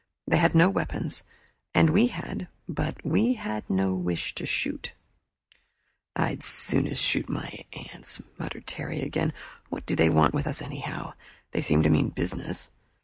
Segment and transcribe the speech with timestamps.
[0.25, 1.21] They had no weapons,
[1.75, 4.93] and we had, but we had no wish to shoot.
[6.15, 9.31] "I'd as soon shoot my aunts," muttered Terry again.
[9.69, 11.13] "What do they want with us anyhow?
[11.51, 12.71] They seem to mean business."